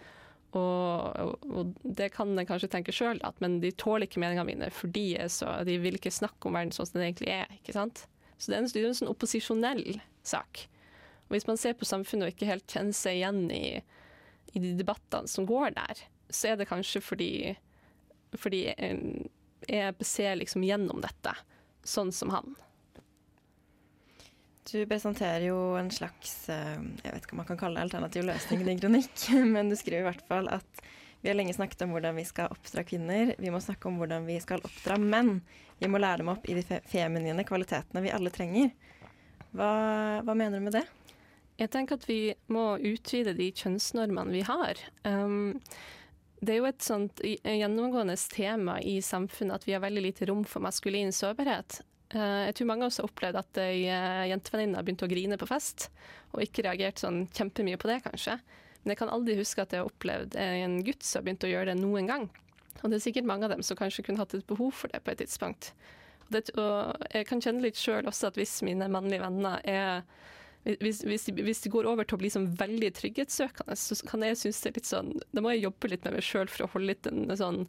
Og, 0.54 1.34
og, 1.50 1.72
det 1.82 2.12
kan 2.14 2.30
en 2.30 2.46
kanskje 2.46 2.70
tenke 2.70 2.94
sjøl, 2.94 3.18
men 3.42 3.58
de 3.62 3.72
tåler 3.74 4.06
ikke 4.06 4.20
meningene 4.22 4.46
mine, 4.46 4.70
for 4.74 4.92
de, 4.94 5.08
så, 5.32 5.56
de 5.66 5.78
vil 5.82 5.98
ikke 5.98 6.12
snakke 6.14 6.46
om 6.46 6.54
verden 6.54 6.74
sånn 6.74 6.90
som 6.90 7.00
den 7.00 7.08
egentlig 7.08 7.32
er. 7.34 7.50
ikke 7.58 7.74
sant? 7.74 8.04
Så 8.38 8.50
det 8.50 8.56
er 8.56 8.62
en, 8.62 8.70
det 8.70 8.82
er 8.82 8.88
en 8.90 8.98
sånn 9.00 9.10
opposisjonell 9.10 9.84
sak. 10.26 10.66
Og 11.26 11.36
hvis 11.36 11.48
man 11.48 11.58
ser 11.60 11.76
på 11.78 11.88
samfunnet 11.88 12.28
og 12.28 12.34
ikke 12.34 12.50
helt 12.50 12.70
kjenner 12.70 12.96
seg 12.96 13.18
igjen 13.18 13.44
i, 13.54 13.64
i 14.54 14.62
de 14.62 14.74
debattene 14.78 15.30
som 15.30 15.48
går 15.48 15.74
der, 15.78 16.04
så 16.30 16.52
er 16.52 16.60
det 16.60 16.68
kanskje 16.70 17.02
fordi, 17.04 17.32
fordi 18.38 18.66
jeg 18.68 20.06
ser 20.06 20.38
liksom 20.38 20.66
gjennom 20.66 21.02
dette, 21.04 21.34
sånn 21.86 22.12
som 22.14 22.32
han. 22.34 22.54
Du 24.64 24.78
presenterer 24.88 25.44
jo 25.50 25.58
en 25.76 25.90
slags 25.92 26.48
eh, 26.48 26.78
jeg 27.02 27.12
vet 27.12 27.26
ikke 27.26 27.36
om 27.36 27.42
man 27.42 27.48
kan 27.50 27.60
kalle 27.60 27.78
det 27.78 27.88
alternativ 27.88 28.24
løsning 28.24 28.62
i 28.62 28.68
din 28.70 28.80
kronikk, 28.80 29.26
men 29.54 29.68
du 29.68 29.76
skriver 29.76 30.04
i 30.04 30.08
hvert 30.08 30.24
fall 30.28 30.48
at 30.52 30.84
vi 31.24 31.30
har 31.30 31.36
lenge 31.38 31.54
snakket 31.56 31.86
om 31.86 31.92
hvordan 31.94 32.16
vi 32.18 32.24
skal 32.28 32.52
oppdra 32.52 32.82
kvinner. 32.84 33.30
Vi 33.40 33.52
må 33.52 33.56
snakke 33.64 33.88
om 33.88 33.96
hvordan 33.96 34.26
vi 34.28 34.36
skal 34.44 34.60
oppdra 34.64 34.98
menn. 35.00 35.38
Vi 35.80 35.88
må 35.88 35.96
lære 35.96 36.20
dem 36.20 36.28
opp 36.28 36.44
i 36.44 36.56
de 36.58 36.80
feminine 36.84 37.46
kvalitetene 37.48 38.02
vi 38.04 38.12
alle 38.12 38.32
trenger. 38.32 38.74
Hva, 39.56 39.70
hva 40.20 40.34
mener 40.36 40.60
du 40.60 40.66
med 40.66 40.76
det? 40.76 40.84
Jeg 41.56 41.70
tenker 41.72 41.96
at 41.96 42.04
vi 42.10 42.34
må 42.52 42.74
utvide 42.76 43.32
de 43.38 43.48
kjønnsnormene 43.56 44.36
vi 44.36 44.42
har. 44.44 44.80
Um, 45.08 45.62
det 46.44 46.56
er 46.56 46.60
jo 46.60 46.68
et 46.68 46.84
sånt 46.84 47.24
gjennomgående 47.24 48.16
tema 48.28 48.76
i 48.84 48.98
samfunnet 49.00 49.62
at 49.62 49.68
vi 49.68 49.76
har 49.76 49.84
veldig 49.84 50.04
lite 50.04 50.28
rom 50.28 50.44
for 50.44 50.64
maskulin 50.66 51.14
sårbarhet. 51.14 51.80
Uh, 52.12 52.44
jeg 52.50 52.58
tror 52.58 52.68
mange 52.68 52.84
av 52.84 52.92
oss 52.92 53.00
har 53.00 53.08
opplevd 53.08 53.40
at 53.40 53.60
ei 53.62 53.86
uh, 53.88 54.26
jentevenninne 54.28 54.82
begynt 54.84 55.06
å 55.06 55.10
grine 55.10 55.38
på 55.40 55.48
fest, 55.48 55.88
og 56.34 56.44
ikke 56.44 56.66
reagert 56.66 57.00
sånn 57.00 57.24
kjempemye 57.34 57.80
på 57.80 57.90
det, 57.90 58.02
kanskje. 58.04 58.36
Men 58.84 58.92
jeg 58.92 59.00
kan 59.00 59.12
aldri 59.14 59.38
huske 59.38 59.64
at 59.64 59.72
jeg 59.72 59.80
har 59.80 59.88
opplevd 59.88 60.36
en 60.36 60.80
gutt 60.84 61.06
som 61.06 61.20
har 61.22 61.28
begynt 61.28 61.46
å 61.46 61.50
gjøre 61.50 61.72
det 61.72 61.80
noen 61.80 62.10
gang. 62.10 62.26
Og 62.82 62.90
det 62.90 62.98
er 62.98 63.04
sikkert 63.06 63.28
mange 63.28 63.46
av 63.46 63.54
dem 63.54 63.62
som 63.64 63.78
kanskje 63.78 64.04
kunne 64.04 64.20
hatt 64.20 64.34
et 64.36 64.46
behov 64.46 64.74
for 64.76 64.92
det 64.92 65.00
på 65.00 65.14
et 65.14 65.22
tidspunkt. 65.22 65.70
Og, 66.26 66.34
det, 66.36 66.42
og 66.60 67.06
jeg 67.14 67.28
kan 67.30 67.40
kjenne 67.40 67.64
litt 67.64 67.80
sjøl 67.80 68.04
også 68.10 68.28
at 68.28 68.38
hvis 68.40 68.58
mine 68.66 68.90
mannlige 68.92 69.24
venner 69.24 69.64
er 69.64 70.04
hvis, 70.64 71.02
hvis, 71.04 71.26
de, 71.28 71.42
hvis, 71.44 71.60
de, 71.60 71.70
går 71.72 71.84
over 71.84 72.06
til 72.08 72.16
å 72.16 72.22
bli 72.22 72.30
sånn 72.32 72.46
veldig 72.56 72.88
trygghetssøkende, 72.96 73.74
så 73.76 73.98
kan 74.08 74.22
jeg 74.24 74.38
synes 74.40 74.62
det 74.62 74.70
er 74.70 74.78
litt 74.78 74.88
sånn 74.88 75.10
Da 75.28 75.42
må 75.44 75.52
jeg 75.52 75.66
jobbe 75.66 75.90
litt 75.92 76.06
med 76.06 76.16
meg 76.16 76.24
sjøl 76.24 76.48
for 76.48 76.64
å 76.64 76.70
holde 76.72 76.88
litt 76.88 77.08
en 77.10 77.28
sånn 77.36 77.66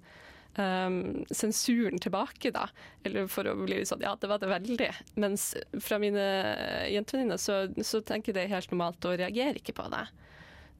um, 0.57 1.25
sensuren 1.31 1.99
tilbake, 1.99 2.51
da. 2.55 2.67
Eller 3.03 3.29
for 3.31 3.47
å 3.47 3.55
bli 3.59 3.81
sånn 3.87 4.03
Ja, 4.05 4.15
det 4.19 4.29
var 4.31 4.41
det 4.41 4.51
veldig. 4.51 4.91
Mens 5.21 5.53
fra 5.83 5.99
mine 6.01 6.25
jentevenninner 6.91 7.41
så, 7.41 7.65
så 7.83 8.01
tenker 8.01 8.33
jeg 8.33 8.39
det 8.39 8.53
helt 8.53 8.73
normalt 8.73 9.07
og 9.07 9.19
reagerer 9.21 9.59
ikke 9.61 9.77
på 9.77 9.87
det. 9.93 10.05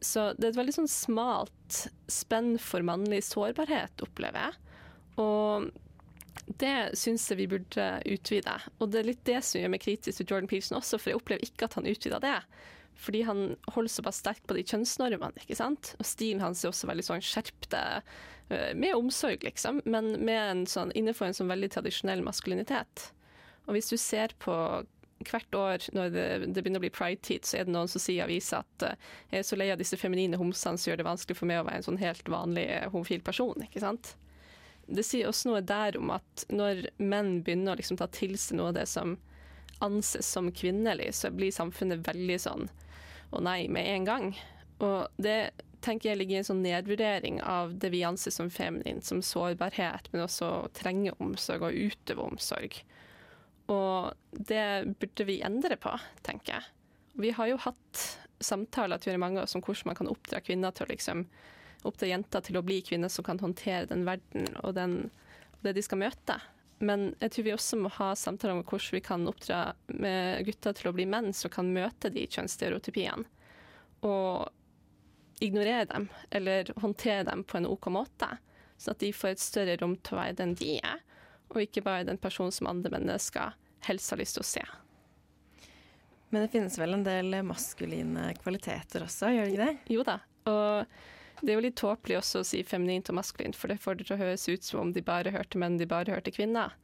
Så 0.03 0.31
det 0.37 0.49
er 0.49 0.53
et 0.53 0.59
veldig 0.59 0.77
sånn 0.81 0.91
smalt 0.91 1.81
spenn 2.11 2.55
for 2.61 2.85
mannlig 2.85 3.23
sårbarhet, 3.25 4.03
opplever 4.05 4.49
jeg. 4.49 4.61
Og 5.23 5.71
det 6.59 6.97
syns 6.99 7.25
jeg 7.31 7.39
vi 7.39 7.49
burde 7.55 7.87
utvide. 8.11 8.57
Og 8.77 8.91
det 8.91 9.01
er 9.01 9.09
litt 9.09 9.23
det 9.27 9.39
som 9.45 9.61
gjør 9.61 9.71
meg 9.73 9.83
kritisk 9.85 10.19
til 10.19 10.29
Jordan 10.29 10.49
Peterson 10.51 10.77
også, 10.77 10.99
for 10.99 11.11
jeg 11.11 11.21
opplever 11.21 11.47
ikke 11.47 11.69
at 11.69 11.77
han 11.79 11.87
utvider 11.89 12.21
det. 12.23 12.37
Fordi 12.95 13.25
han 13.27 13.43
holder 13.75 13.91
såpass 13.91 14.21
sterkt 14.23 14.45
på 14.47 14.55
de 14.57 14.63
kjønnsnormene, 14.63 15.43
ikke 15.43 15.57
sant. 15.59 15.93
Og 15.99 16.07
stilen 16.07 16.43
hans 16.43 16.63
er 16.63 16.71
også 16.71 16.89
veldig 16.89 17.05
sånn 17.05 17.23
skjerpte, 17.25 17.83
eh, 18.49 18.71
med 18.73 18.95
omsorg, 18.95 19.43
liksom, 19.43 19.81
men 19.85 20.13
med 20.25 20.41
en 20.41 20.65
sånn, 20.69 20.93
innenfor 20.95 21.27
en 21.27 21.37
sånn 21.37 21.51
veldig 21.51 21.73
tradisjonell 21.75 22.23
maskulinitet. 22.25 23.09
Og 23.65 23.75
hvis 23.75 23.91
du 23.91 23.97
ser 23.97 24.35
på 24.39 24.55
hvert 25.25 25.55
år 25.55 25.85
når 25.95 26.09
det, 26.11 26.25
det 26.53 26.61
begynner 26.61 26.81
å 26.81 26.85
bli 26.85 26.93
pride-tid, 26.93 27.47
så 27.47 27.59
er 27.59 27.67
det 27.67 27.73
noen 27.73 27.89
som 27.89 28.03
sier 28.03 28.19
i 28.19 28.25
avisa 28.25 28.59
at 28.65 28.83
uh, 28.83 29.13
jeg 29.31 29.41
er 29.41 29.47
så 29.47 29.57
lei 29.57 29.69
av 29.71 29.79
disse 29.79 29.97
feminine 29.97 30.37
homsene 30.37 30.77
som 30.77 30.91
gjør 30.91 30.99
det 30.99 31.07
vanskelig 31.07 31.37
for 31.39 31.49
meg 31.49 31.61
å 31.61 31.65
være 31.69 31.79
en 31.79 31.87
sånn 31.87 32.01
helt 32.01 32.27
vanlig 32.29 32.67
homofil 32.91 33.23
person. 33.25 33.63
ikke 33.63 33.81
sant? 33.81 34.11
det 34.87 35.05
sier 35.05 35.29
også 35.29 35.49
noe 35.49 35.63
der 35.65 35.97
om 35.97 36.11
at 36.13 36.45
når 36.53 36.89
menn 37.01 37.39
begynner 37.45 37.73
å 37.73 37.79
liksom 37.79 37.97
ta 37.97 38.07
til 38.13 38.35
seg 38.37 38.59
noe 38.59 38.71
av 38.71 38.77
det 38.77 38.85
som 38.89 39.15
anses 39.83 40.27
som 40.29 40.51
kvinnelig, 40.55 41.11
så 41.17 41.31
blir 41.33 41.53
samfunnet 41.53 42.05
veldig 42.05 42.37
sånn 42.41 42.67
å 43.37 43.43
nei 43.43 43.65
med 43.71 43.87
en 43.91 44.07
gang. 44.07 44.27
Og 44.83 45.21
det 45.21 45.53
tenker 45.85 46.09
jeg 46.09 46.19
ligger 46.19 46.37
i 46.37 46.41
en 46.41 46.47
sånn 46.47 46.63
nedvurdering 46.65 47.39
av 47.45 47.75
det 47.81 47.91
vi 47.93 48.03
anser 48.07 48.33
som 48.33 48.49
feminint, 48.53 49.05
som 49.05 49.21
sårbarhet, 49.23 50.09
men 50.11 50.25
også 50.25 50.49
å 50.49 50.69
trenge 50.75 51.13
omsorg 51.21 51.67
og 51.67 51.77
utøve 51.77 52.25
omsorg. 52.25 52.79
Og 53.71 54.13
det 54.31 54.95
burde 55.01 55.27
vi 55.27 55.39
endre 55.45 55.77
på, 55.81 55.93
tenker 56.25 56.57
jeg. 56.57 56.71
Vi 57.21 57.31
har 57.37 57.49
jo 57.49 57.61
hatt 57.61 58.05
samtaler 58.43 58.99
til 59.01 59.17
mange 59.21 59.45
om 59.45 59.63
hvordan 59.63 59.91
man 59.91 59.97
kan 59.97 60.11
oppdra 60.11 60.41
kvinner 60.43 60.73
til 60.75 60.85
å 60.85 60.91
liksom 60.91 61.23
oppdra 61.85 62.09
jenter 62.09 62.43
til 62.43 62.57
å 62.59 62.65
bli 62.65 62.81
kvinner 62.85 63.11
som 63.13 63.25
kan 63.25 63.39
håndtere 63.39 63.87
den 63.91 64.03
verden 64.07 64.49
og 64.63 64.73
den, 64.77 64.97
det 65.63 65.75
de 65.77 65.83
skal 65.85 66.01
møte. 66.01 66.39
Men 66.83 67.13
jeg 67.21 67.31
tror 67.31 67.45
vi 67.47 67.53
også 67.55 67.79
må 67.79 67.89
ha 67.97 68.09
samtaler 68.19 68.57
om 68.57 68.65
hvordan 68.65 68.97
vi 68.97 69.01
kan 69.05 69.27
oppdra 69.29 69.59
med 69.95 70.43
gutter 70.47 70.75
til 70.75 70.89
å 70.91 70.95
bli 70.95 71.05
menn 71.07 71.31
som 71.33 71.53
kan 71.53 71.71
møte 71.71 72.11
de 72.11 72.25
kjønnsstereotypiene. 72.27 73.23
Og 74.05 74.51
ignorere 75.43 75.85
dem, 75.89 76.09
eller 76.29 76.71
håndtere 76.81 77.23
dem 77.27 77.43
på 77.47 77.57
en 77.57 77.67
OK 77.69 77.89
måte. 77.93 78.27
Sånn 78.77 78.95
at 78.95 79.03
de 79.03 79.11
får 79.15 79.35
et 79.35 79.43
større 79.43 79.77
rom 79.79 79.95
til 80.03 80.15
å 80.15 80.21
være 80.21 80.39
den 80.41 80.55
de 80.59 80.77
er, 80.81 81.03
og 81.51 81.61
ikke 81.63 81.83
bare 81.85 82.07
den 82.07 82.19
personen 82.19 82.53
som 82.55 82.67
andre 82.67 82.91
mennesker 82.91 83.55
helst 83.87 84.11
har 84.11 84.19
lyst 84.19 84.37
til 84.37 84.43
å 84.43 84.49
se. 84.49 84.63
Men 86.33 86.43
det 86.43 86.51
finnes 86.51 86.75
vel 86.79 86.97
en 86.97 87.05
del 87.05 87.37
maskuline 87.47 88.31
kvaliteter 88.41 89.05
også, 89.05 89.31
gjør 89.31 89.45
det 89.45 89.53
ikke 89.53 89.67
det? 89.67 89.93
Jo 89.95 90.05
da. 90.07 90.17
Og 90.51 90.97
det 91.41 91.51
er 91.51 91.57
jo 91.57 91.65
litt 91.65 91.79
tåpelig 91.79 92.19
også 92.19 92.41
å 92.41 92.47
si 92.47 92.61
feminint 92.67 93.09
og 93.11 93.17
maskulint, 93.19 93.57
for 93.57 93.71
det 93.71 93.81
får 93.83 93.99
det 93.99 94.07
til 94.07 94.15
å 94.15 94.21
høres 94.21 94.47
ut 94.47 94.67
som 94.67 94.85
om 94.85 94.93
de 94.95 95.03
bare 95.05 95.33
hørte 95.35 95.59
menn, 95.61 95.79
de 95.79 95.87
bare 95.89 96.15
hørte 96.15 96.33
kvinner. 96.35 96.75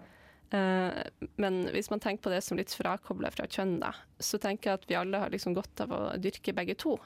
Uh, 0.51 0.91
men 1.39 1.61
hvis 1.71 1.87
man 1.93 2.01
tenker 2.03 2.25
på 2.25 2.33
det 2.33 2.41
som 2.43 2.59
litt 2.59 2.73
frakobla 2.75 3.31
fra 3.31 3.47
kjønn, 3.47 3.77
da, 3.83 3.93
så 4.19 4.39
tenker 4.41 4.69
jeg 4.69 4.81
at 4.81 4.89
vi 4.89 4.97
alle 4.99 5.21
har 5.23 5.31
liksom 5.31 5.55
godt 5.55 5.85
av 5.85 5.95
å 5.95 6.01
dyrke 6.19 6.55
begge 6.57 6.75
to. 6.81 6.97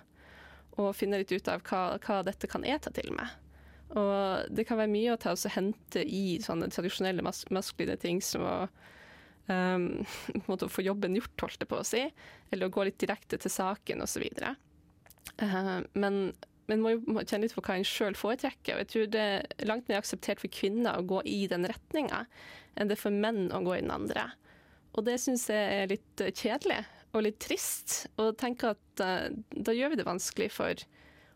Og 0.81 0.95
finne 0.97 1.21
litt 1.21 1.31
ut 1.31 1.51
av 1.51 1.61
hva, 1.69 1.83
hva 2.01 2.21
dette 2.25 2.49
kan 2.51 2.65
jeg 2.65 2.81
ta 2.83 2.91
til 2.95 3.13
med. 3.15 3.29
Og 3.95 4.49
det 4.51 4.65
kan 4.67 4.79
være 4.81 4.91
mye 4.91 5.13
å 5.13 5.19
ta 5.21 5.35
og 5.35 5.53
hente 5.53 6.01
i 6.01 6.39
sånne 6.43 6.71
tradisjonelle 6.73 7.23
mas 7.23 7.43
maskuline 7.53 7.95
ting 8.01 8.17
som 8.25 8.43
å 8.43 8.55
um, 9.53 10.65
få 10.73 10.81
jobben 10.81 11.13
gjort, 11.19 11.45
holdt 11.45 11.61
jeg 11.61 11.69
på 11.69 11.77
å 11.77 11.85
si, 11.85 12.01
eller 12.49 12.65
å 12.65 12.73
gå 12.73 12.87
litt 12.87 12.97
direkte 12.99 13.37
til 13.37 13.53
saken 13.53 14.01
osv. 14.01 14.25
Uh, 14.41 14.55
eh, 15.45 15.75
men 15.93 16.19
men 16.69 16.81
må 16.81 16.95
jo 16.95 17.01
kjenne 17.21 17.45
litt 17.45 17.55
på 17.55 17.63
hva 17.65 17.77
en 17.77 17.87
sjøl 17.87 18.17
foretrekker. 18.17 18.75
Og 18.75 18.83
jeg 18.83 18.91
tror 18.91 19.09
det 19.13 19.25
er 19.25 19.67
langt 19.69 19.89
mer 19.89 20.01
akseptert 20.01 20.41
for 20.41 20.53
kvinner 20.53 20.97
å 20.97 21.05
gå 21.05 21.21
i 21.29 21.43
den 21.51 21.67
retninga 21.69 22.25
enn 22.75 22.89
det 22.89 22.97
er 22.97 23.03
for 23.05 23.15
menn 23.15 23.47
å 23.55 23.61
gå 23.63 23.77
i 23.77 23.83
den 23.83 23.93
andre. 23.93 24.29
Og 24.95 25.05
det 25.07 25.17
syns 25.23 25.47
jeg 25.51 25.79
er 25.79 25.91
litt 25.91 26.23
eh, 26.23 26.33
kjedelig 26.35 26.81
og 27.15 27.23
litt 27.25 27.39
trist. 27.43 28.05
Og 28.21 28.35
tenker 28.39 28.75
at 28.75 29.03
uh, 29.03 29.27
da 29.51 29.75
gjør 29.75 29.93
vi 29.93 29.99
det 29.99 30.07
vanskelig 30.07 30.49
for 30.55 30.85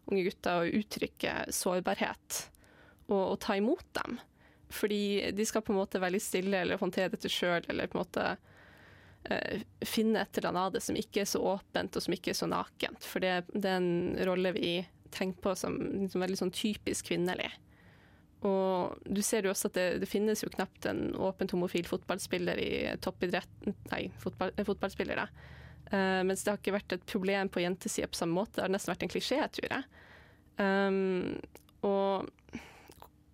unge 0.10 0.26
gutter 0.26 0.64
å 0.64 0.74
uttrykke 0.80 1.36
sårbarhet 1.54 2.40
og, 3.10 3.22
og, 3.22 3.38
ta 3.44 3.56
imot 3.60 3.86
dem. 4.00 4.20
Fordi 4.74 5.32
de 5.36 5.48
skal 5.48 5.64
på 5.66 5.74
en 5.74 5.80
måte 5.80 6.02
være 6.02 6.18
litt 6.18 6.26
stille 6.26 6.64
eller 6.64 6.82
håndtere 6.82 7.14
dette 7.14 7.32
sjøl, 7.32 7.64
eller 7.70 7.90
på 7.90 7.98
en 7.98 8.04
måte 8.04 8.26
uh, 8.36 9.66
finne 9.88 10.24
et 10.24 10.40
eller 10.40 10.52
annet 10.52 10.68
av 10.68 10.78
det 10.78 10.84
som 10.86 11.00
ikke 11.00 11.24
er 11.24 11.32
så 11.32 11.44
åpent 11.56 11.96
og 11.96 12.06
som 12.06 12.16
ikke 12.16 12.34
er 12.34 12.40
så 12.42 12.50
nakent. 12.50 13.04
For 13.06 13.24
det, 13.24 13.42
det 13.56 13.72
er 13.72 13.82
en 13.82 14.26
rolle 14.30 14.56
vi 14.58 14.74
tenkt 15.16 15.42
på 15.44 15.56
som 15.58 15.78
liksom 15.80 16.24
veldig 16.24 16.40
sånn 16.40 16.56
typisk 16.56 17.12
kvinnelig. 17.12 17.50
Og 18.48 19.00
du 19.04 19.20
ser 19.26 19.44
jo 19.44 19.52
også 19.52 19.68
at 19.68 19.76
det, 19.76 19.88
det, 20.04 20.08
finnes 20.08 20.40
jo 20.44 20.52
knapt 20.54 20.88
en 20.88 21.10
åpent 21.20 21.52
homofil 21.52 21.88
fotballspiller 21.90 22.60
i 22.64 22.72
toppidrett 23.04 23.68
Nei, 23.92 24.06
fotball, 24.22 24.54
eh, 24.56 24.68
fotballspillere. 24.68 25.26
Uh, 25.90 26.22
mens 26.24 26.46
det 26.46 26.54
har 26.54 26.60
ikke 26.62 26.76
vært 26.78 26.96
et 26.96 27.06
problem 27.10 27.50
på 27.52 27.64
jentesida 27.64 28.08
på 28.08 28.20
samme 28.20 28.38
måte. 28.38 28.60
Det 28.60 28.68
har 28.68 28.72
nesten 28.72 28.94
vært 28.94 29.08
en 29.08 29.12
klisjé, 29.12 29.40
tror 29.58 29.74
jeg. 29.74 29.88
Um, 30.60 31.40
og 31.88 32.30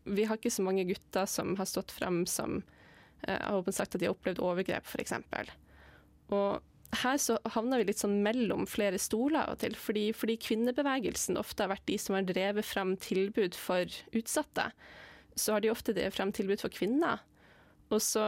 vi 0.06 0.26
har 0.26 0.40
ikke 0.40 0.54
så 0.54 0.66
mange 0.66 0.86
gutter 0.90 1.30
som 1.30 1.54
har 1.60 1.70
stått 1.70 1.94
frem 1.94 2.24
som 2.30 2.62
uh, 3.28 3.40
har 3.52 3.76
sagt 3.76 3.98
at 3.98 4.02
de 4.02 4.08
har 4.08 4.16
opplevd 4.16 4.42
overgrep, 4.42 4.88
f.eks. 4.90 5.14
Og 6.34 6.64
her 7.02 7.20
så 7.22 7.38
havner 7.56 7.82
vi 7.82 7.90
litt 7.90 8.02
sånn 8.02 8.18
mellom 8.26 8.66
flere 8.70 9.00
stoler 9.02 9.44
av 9.44 9.56
og 9.56 9.62
til, 9.64 9.76
fordi, 9.80 10.10
fordi, 10.16 10.38
kvinnebevegelsen 10.42 11.40
ofte 11.42 11.66
har 11.66 11.74
vært 11.74 11.88
de 11.90 11.98
som 12.02 12.18
har 12.18 12.28
drevet 12.28 12.68
frem 12.68 12.96
tilbud 13.02 13.58
for 13.60 13.90
utsatte. 14.16 14.70
Så 15.36 15.56
har 15.56 15.64
de 15.64 15.72
ofte 15.74 15.96
drevet 15.96 16.16
frem 16.16 16.32
tilbud 16.36 16.64
for 16.64 16.74
kvinner. 16.74 17.24
Og 17.94 18.02
så 18.02 18.24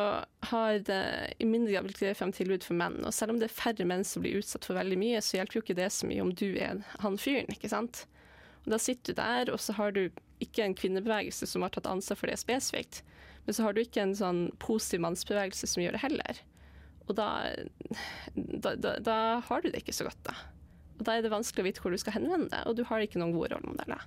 har 0.51 0.79
det 0.85 1.01
i 1.41 1.47
mindre 1.49 1.73
grad 1.73 1.87
blitt 1.87 2.01
drevet 2.01 2.19
frem 2.19 2.33
tilbud 2.35 2.65
for 2.65 2.77
menn. 2.77 2.99
Og 3.07 3.15
selv 3.15 3.33
om 3.33 3.39
det 3.41 3.49
er 3.49 3.57
færre 3.57 3.87
menn 3.89 4.05
som 4.05 4.21
blir 4.23 4.37
utsatt 4.41 4.67
for 4.67 4.77
veldig 4.77 4.99
mye, 5.01 5.21
så 5.23 5.39
hjelper 5.39 5.57
jo 5.57 5.63
ikke 5.65 5.79
det 5.79 5.89
så 5.95 6.09
mye 6.09 6.23
om 6.23 6.33
du 6.35 6.51
er 6.61 6.83
han 7.01 7.17
fyren, 7.21 7.49
ikke 7.53 7.71
sant. 7.73 8.05
Og 8.65 8.73
da 8.75 8.81
sitter 8.81 9.15
du 9.15 9.21
der, 9.21 9.53
og 9.53 9.61
så 9.63 9.73
har 9.79 9.95
du 9.95 10.05
ikke 10.43 10.65
en 10.65 10.75
kvinnebevegelse 10.77 11.47
som 11.49 11.63
har 11.65 11.73
tatt 11.73 11.89
ansvar 11.89 12.19
for 12.19 12.29
det 12.29 12.37
spesifikt. 12.41 13.01
Men 13.47 13.55
så 13.55 13.65
har 13.65 13.73
du 13.73 13.81
ikke 13.81 14.03
en 14.03 14.17
sånn 14.17 14.41
positiv 14.61 15.01
mannsbevegelse 15.05 15.69
som 15.71 15.81
gjør 15.81 15.95
det 15.95 16.03
heller. 16.03 16.41
Og 17.07 17.15
da, 17.15 17.27
da, 18.35 18.75
da, 18.75 18.93
da, 18.99 19.17
har 19.47 19.63
du 19.63 19.69
det 19.71 19.81
ikke 19.83 19.95
så 19.95 20.07
godt, 20.07 20.19
da. 20.27 20.35
Og 20.97 21.05
da 21.07 21.15
er 21.15 21.23
det 21.23 21.31
vanskelig 21.31 21.63
å 21.63 21.67
vite 21.67 21.83
hvor 21.83 21.93
du 21.93 21.99
skal 22.01 22.17
henvende 22.17 22.49
deg, 22.51 22.65
og 22.67 22.75
du 22.77 22.83
har 22.89 23.03
ikke 23.03 23.21
noen 23.21 23.35
gode 23.35 23.53
rollemodeller. 23.53 24.03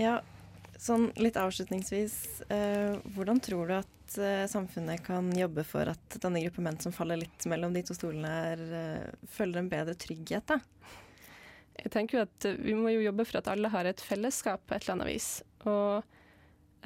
Ja, 0.00 0.20
sånn 0.80 1.10
litt 1.20 1.38
avslutningsvis. 1.40 2.16
Eh, 2.52 2.96
hvordan 3.16 3.40
tror 3.44 3.68
du 3.68 3.76
at 3.78 4.18
eh, 4.20 4.44
samfunnet 4.50 5.04
kan 5.04 5.28
jobbe 5.36 5.64
for 5.68 5.88
at 5.92 6.18
denne 6.22 6.42
gruppe 6.44 6.64
menn 6.64 6.80
som 6.80 6.94
faller 6.94 7.20
litt 7.20 7.48
mellom 7.50 7.74
de 7.76 7.84
to 7.86 7.96
stolene 7.96 8.32
er, 8.52 8.64
eh, 8.80 9.28
føler 9.32 9.62
en 9.62 9.72
bedre 9.72 9.96
trygghet, 9.98 10.52
da? 10.52 10.60
Jeg 11.76 11.92
tenker 11.92 12.16
jo 12.16 12.24
at 12.24 12.44
Vi 12.64 12.72
må 12.72 12.88
jo 12.88 13.02
jobbe 13.04 13.26
for 13.28 13.42
at 13.42 13.48
alle 13.52 13.68
har 13.68 13.84
et 13.84 14.00
fellesskap 14.00 14.62
på 14.64 14.76
et 14.76 14.86
eller 14.86 14.94
annet 14.96 15.10
vis. 15.10 15.30
Og 15.68 16.15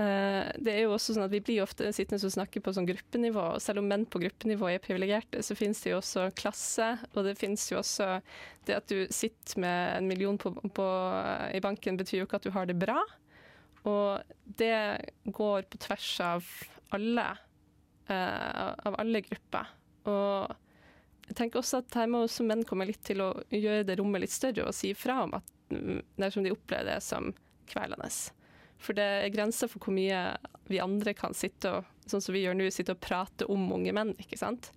det 0.00 0.72
er 0.72 0.84
jo 0.86 0.94
også 0.94 1.12
sånn 1.12 1.26
at 1.26 1.32
Vi 1.34 1.42
blir 1.44 1.58
ofte 1.60 1.90
sittende 1.92 2.24
og 2.24 2.32
snakke 2.32 2.62
på 2.64 2.72
sånn 2.72 2.86
gruppenivå, 2.88 3.42
og 3.56 3.60
selv 3.60 3.82
om 3.82 3.88
menn 3.90 4.06
på 4.08 4.22
gruppenivå 4.22 4.70
er 4.70 4.80
privilegerte, 4.80 5.42
så 5.44 5.56
finnes 5.58 5.82
det 5.84 5.92
jo 5.92 5.98
også 5.98 6.28
klasse, 6.38 6.86
og 7.12 7.26
det 7.26 7.34
finnes 7.36 7.66
jo 7.68 7.80
også 7.82 8.06
det 8.68 8.78
at 8.78 8.88
du 8.88 9.04
sitter 9.12 9.60
med 9.60 9.98
en 9.98 10.08
million 10.08 10.38
på, 10.40 10.54
på, 10.76 10.86
i 11.52 11.60
banken, 11.60 12.00
betyr 12.00 12.22
jo 12.22 12.28
ikke 12.28 12.40
at 12.40 12.48
du 12.48 12.54
har 12.54 12.70
det 12.70 12.78
bra. 12.80 13.02
Og 13.88 14.34
det 14.60 14.72
går 15.24 15.68
på 15.68 15.80
tvers 15.84 16.08
av 16.24 16.48
alle, 16.96 17.28
uh, 18.10 18.72
av 18.86 18.98
alle 19.00 19.22
grupper. 19.24 19.70
Og 20.10 20.56
jeg 21.30 21.38
tenker 21.38 21.60
også 21.60 21.80
at 21.84 22.00
her 22.00 22.10
må 22.10 22.24
også 22.24 22.44
menn 22.46 22.64
komme 22.66 22.88
litt 22.88 23.02
til 23.06 23.22
å 23.24 23.30
gjøre 23.54 23.86
det 23.88 24.00
rommet 24.00 24.24
litt 24.24 24.34
større 24.34 24.66
og 24.66 24.76
si 24.76 24.92
fra 24.98 25.22
om 25.24 25.36
at 25.38 25.56
mm, 25.70 26.00
dersom 26.20 26.44
de 26.46 26.52
opplever 26.54 26.90
det 26.90 27.00
som 27.06 27.30
kvelende. 27.70 28.10
For 28.80 28.96
det 28.96 29.04
er 29.04 29.32
grenser 29.34 29.68
for 29.68 29.84
hvor 29.84 29.94
mye 29.94 30.20
vi 30.70 30.80
andre 30.80 31.12
kan 31.16 31.34
sitte 31.36 31.72
og 31.76 31.88
sånn 32.08 32.22
som 32.24 32.34
vi 32.34 32.44
gjør 32.46 32.56
nå, 32.56 32.68
sitte 32.72 32.96
og 32.96 33.02
prate 33.04 33.48
om 33.52 33.68
unge 33.76 33.92
menn. 33.96 34.14
ikke 34.18 34.38
sant? 34.40 34.72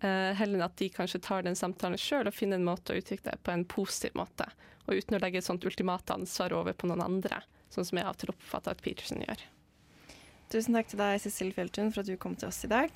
Uh, 0.00 0.32
heller 0.36 0.56
enn 0.56 0.64
at 0.64 0.78
de 0.80 0.88
kanskje 0.92 1.20
tar 1.22 1.44
den 1.44 1.58
samtalen 1.58 2.00
sjøl 2.00 2.28
og 2.30 2.34
finner 2.34 2.56
en 2.56 2.66
måte 2.66 2.94
å 2.94 3.00
uttrykke 3.00 3.26
det 3.28 3.38
på 3.44 3.52
en 3.52 3.66
positiv 3.68 4.16
måte. 4.18 4.48
Og 4.88 4.96
uten 4.96 5.18
å 5.18 5.22
legge 5.22 5.42
et 5.42 5.46
sånt 5.46 5.64
ultimate 5.68 6.16
ansvar 6.16 6.54
over 6.56 6.74
på 6.74 6.88
noen 6.88 7.04
andre, 7.04 7.42
sånn 7.70 7.86
som 7.86 8.00
jeg 8.00 8.08
av 8.08 8.16
og 8.16 8.22
til 8.22 8.32
oppfatter 8.32 8.74
at 8.74 8.84
Peterson 8.84 9.22
gjør. 9.26 9.44
Tusen 10.50 10.74
takk 10.74 10.88
til 10.90 10.98
deg, 10.98 11.20
Cecil 11.22 11.52
Fjelltun, 11.54 11.92
for 11.94 12.02
at 12.02 12.10
du 12.10 12.16
kom 12.18 12.34
til 12.34 12.48
oss 12.48 12.64
i 12.66 12.72
dag. 12.72 12.90